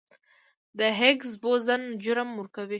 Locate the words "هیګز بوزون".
0.99-1.81